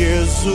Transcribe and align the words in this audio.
Jesus. 0.00 0.50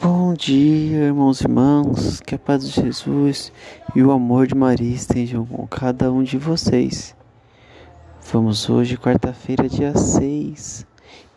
Bom 0.00 0.34
dia, 0.34 1.04
irmãos 1.04 1.40
e 1.40 1.44
irmãs, 1.44 2.20
que 2.20 2.34
a 2.34 2.38
paz 2.38 2.68
de 2.68 2.82
Jesus 2.82 3.52
e 3.94 4.02
o 4.02 4.10
amor 4.10 4.48
de 4.48 4.56
Maria 4.56 4.92
estejam 4.92 5.46
com 5.46 5.64
cada 5.68 6.10
um 6.10 6.24
de 6.24 6.36
vocês. 6.36 7.14
Vamos 8.32 8.68
hoje, 8.68 8.96
quarta-feira, 8.96 9.68
dia 9.68 9.96
6, 9.96 10.84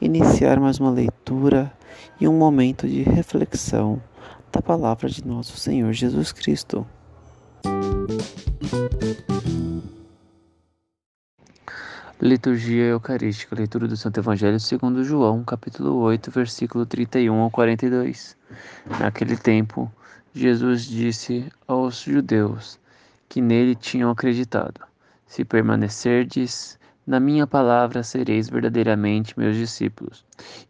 iniciar 0.01 0.59
mais 0.59 0.79
uma 0.79 0.89
leitura 0.89 1.71
e 2.19 2.27
um 2.27 2.33
momento 2.33 2.87
de 2.87 3.03
reflexão 3.03 4.01
da 4.51 4.63
palavra 4.63 5.07
de 5.07 5.23
nosso 5.23 5.55
Senhor 5.57 5.93
Jesus 5.93 6.31
Cristo. 6.31 6.87
Liturgia 12.21 12.85
Eucarística, 12.85 13.53
leitura 13.53 13.89
do 13.89 13.97
Santo 13.97 14.21
Evangelho 14.21 14.57
segundo 14.57 15.03
João, 15.03 15.43
capítulo 15.43 15.97
8, 15.97 16.31
versículo 16.31 16.85
31 16.85 17.35
ao 17.41 17.51
42. 17.51 18.37
Naquele 19.01 19.35
tempo, 19.35 19.91
Jesus 20.33 20.85
disse 20.85 21.51
aos 21.67 22.03
judeus 22.03 22.79
que 23.27 23.41
nele 23.41 23.75
tinham 23.75 24.09
acreditado: 24.09 24.79
Se 25.27 25.43
permanecerdes 25.43 26.79
na 27.05 27.19
minha 27.19 27.45
palavra, 27.45 28.01
sereis 28.01 28.49
verdadeiramente 28.49 29.37
meus 29.37 29.57
discípulos, 29.57 30.23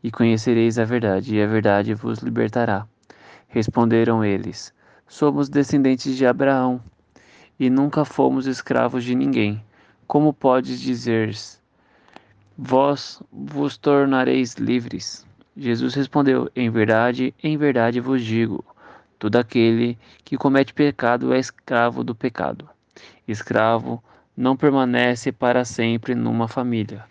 e 0.04 0.10
conhecereis 0.10 0.80
a 0.80 0.84
verdade, 0.84 1.36
e 1.36 1.44
a 1.44 1.46
verdade 1.46 1.94
vos 1.94 2.20
libertará. 2.20 2.88
Responderam 3.48 4.26
eles: 4.26 4.74
Somos 5.08 5.48
descendentes 5.48 6.18
de 6.18 6.26
Abraão, 6.26 6.82
e 7.60 7.70
nunca 7.70 8.04
fomos 8.04 8.48
escravos 8.48 9.04
de 9.04 9.14
ninguém. 9.14 9.64
Como 10.08 10.32
podes 10.32 10.80
dizer, 10.80 11.36
vós 12.56 13.22
vos 13.32 13.76
tornareis 13.76 14.54
livres? 14.54 15.26
Jesus 15.58 15.96
respondeu: 15.96 16.50
Em 16.56 16.70
verdade, 16.70 17.34
em 17.42 17.58
verdade 17.58 18.00
vos 18.00 18.24
digo: 18.24 18.64
todo 19.18 19.38
aquele 19.38 19.98
que 20.24 20.38
comete 20.38 20.74
pecado 20.74 21.34
é 21.34 21.40
escravo 21.40 22.04
do 22.04 22.14
pecado. 22.14 22.70
Escravo 23.28 24.04
não 24.38 24.56
permanece 24.56 25.32
para 25.32 25.66
sempre 25.66 26.14
numa 26.14 26.48
família, 26.48 27.04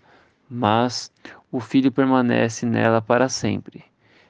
mas 0.48 1.10
o 1.50 1.58
filho 1.58 1.90
permanece 1.90 2.64
nela 2.64 3.02
para 3.02 3.28
sempre. 3.28 3.84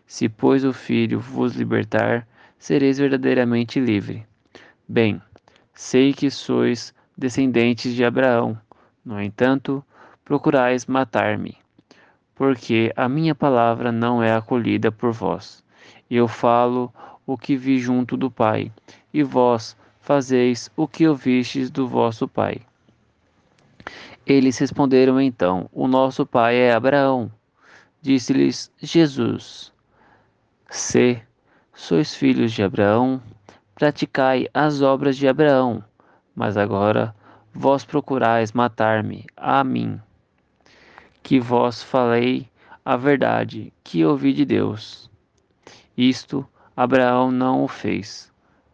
Se, 0.07 0.27
pois, 0.29 0.65
o 0.65 0.73
filho 0.73 1.21
vos 1.21 1.55
libertar, 1.55 2.27
sereis 2.59 2.99
verdadeiramente 2.99 3.79
livre. 3.79 4.27
Bem, 4.89 5.21
sei 5.75 6.15
que 6.15 6.31
sois 6.31 6.95
descendentes 7.17 7.95
de 7.95 8.05
Abraão. 8.05 8.59
No 9.05 9.21
entanto, 9.21 9.85
procurais 10.25 10.87
matar-me, 10.87 11.57
porque 12.35 12.93
a 12.97 13.09
minha 13.09 13.35
palavra 13.35 13.93
não 13.93 14.23
é 14.23 14.35
acolhida 14.35 14.91
por 14.91 15.13
vós. 15.13 15.63
Eu 16.11 16.27
falo 16.27 16.93
o 17.27 17.37
que 17.37 17.57
vi 17.57 17.79
junto 17.79 18.17
do 18.17 18.31
Pai, 18.31 18.73
e 19.13 19.23
vós 19.23 19.77
fazeis 20.01 20.71
o 20.77 20.87
que 20.87 21.07
ouvistes 21.07 21.71
do 21.71 21.87
vosso 21.87 22.27
Pai. 22.27 22.61
Eles 24.27 24.57
responderam 24.57 25.21
então: 25.21 25.69
O 25.73 25.87
nosso 25.87 26.25
pai 26.25 26.57
é 26.57 26.73
Abraão. 26.73 27.31
Disse-lhes 28.01 28.73
Jesus: 28.81 29.71
Se 30.71 31.21
sois 31.75 32.15
filhos 32.15 32.53
de 32.53 32.63
Abraão, 32.63 33.21
praticai 33.75 34.49
as 34.55 34.81
obras 34.81 35.17
de 35.17 35.29
Abraão. 35.29 35.85
Mas 36.35 36.57
agora 36.57 37.15
vós 37.53 37.85
procurais 37.85 38.53
matar-me, 38.53 39.25
a 39.37 39.63
mim, 39.63 40.01
que 41.23 41.39
vós 41.39 41.83
falei 41.83 42.49
a 42.85 42.97
verdade, 42.97 43.73
que 43.83 44.05
ouvi 44.05 44.33
de 44.33 44.45
Deus. 44.45 45.11
Isto 45.97 46.47
Abraão 46.77 47.31
não 47.31 47.63
o 47.63 47.69
fez. 47.69 48.33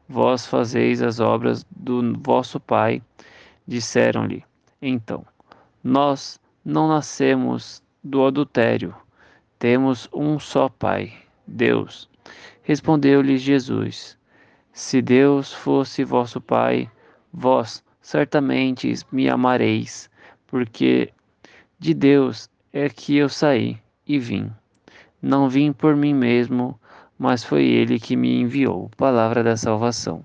Vós 0.09 0.47
fazeis 0.47 1.03
as 1.03 1.21
obras 1.21 1.65
do 1.71 2.19
vosso 2.19 2.59
pai, 2.59 3.03
disseram-lhe. 3.67 4.45
Então, 4.81 5.25
nós 5.85 6.41
não 6.65 6.89
nascemos 6.89 7.83
do 8.03 8.25
adultério, 8.25 8.95
temos 9.59 10.09
um 10.13 10.39
só 10.39 10.69
pai, 10.69 11.13
Deus. 11.47 12.09
Respondeu-lhe 12.63 13.37
Jesus: 13.37 14.17
Se 14.73 15.03
Deus 15.03 15.53
fosse 15.53 16.03
vosso 16.03 16.41
pai, 16.41 16.91
vós 17.33 17.85
certamente 18.01 18.93
me 19.13 19.29
amareis, 19.29 20.11
porque 20.47 21.13
de 21.79 21.95
Deus 21.95 22.51
é 22.73 22.89
que 22.89 23.17
eu 23.17 23.29
saí 23.29 23.79
e 24.07 24.19
vim. 24.19 24.51
Não 25.23 25.49
vim 25.49 25.73
por 25.73 25.97
mim 25.97 26.15
mesmo, 26.15 26.79
mas 27.19 27.45
foi 27.45 27.65
ele 27.65 28.01
que 28.01 28.17
me 28.17 28.41
enviou. 28.41 28.91
Palavra 28.97 29.43
da 29.43 29.57
salvação. 29.57 30.25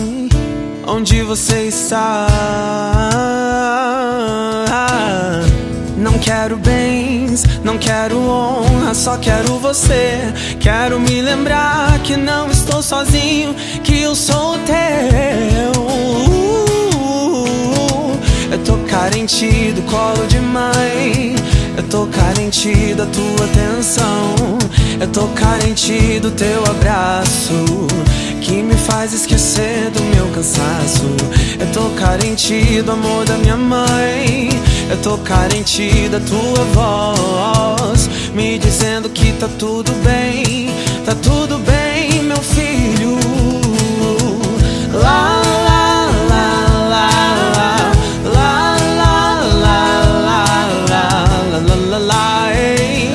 Onde 0.93 1.21
você 1.21 1.67
está? 1.69 2.27
Não 5.95 6.19
quero 6.19 6.57
bens, 6.57 7.45
não 7.63 7.77
quero 7.77 8.19
honra, 8.19 8.93
só 8.93 9.15
quero 9.15 9.57
você. 9.57 10.19
Quero 10.59 10.99
me 10.99 11.21
lembrar 11.21 11.97
que 11.99 12.17
não 12.17 12.51
estou 12.51 12.83
sozinho, 12.83 13.55
que 13.85 14.01
eu 14.01 14.13
sou 14.13 14.57
teu. 14.65 15.71
Eu 18.51 18.59
tô 18.65 18.75
carente 18.89 19.71
do 19.71 19.83
colo 19.83 20.27
de 20.27 20.39
mãe. 20.39 21.35
Eu 21.77 21.83
tô 21.83 22.05
carente 22.07 22.40
da 22.51 23.05
tua 23.05 23.45
atenção. 23.45 24.35
Eu 24.99 25.07
tô 25.07 25.27
carente 25.29 26.19
do 26.19 26.29
teu 26.31 26.61
abraço 26.65 27.87
que 28.41 28.61
me 28.61 28.75
faz 28.75 29.13
esquecer 29.13 29.89
do 29.89 30.01
meu 30.13 30.27
cansaço. 30.35 31.05
Eu 31.57 31.71
tô 31.71 31.89
carente 31.91 32.81
do 32.81 32.91
amor 32.91 33.23
da 33.23 33.37
minha 33.37 33.55
mãe. 33.55 34.49
Eu 34.89 34.97
tô 34.97 35.17
carente 35.19 36.09
da 36.09 36.19
tua 36.19 36.65
voz, 36.73 38.09
me 38.33 38.59
dizendo 38.59 39.07
que 39.07 39.31
tá 39.31 39.47
tudo 39.57 39.89
bem, 40.03 40.67
tá 41.05 41.15
tudo 41.15 41.57
bem, 41.59 41.90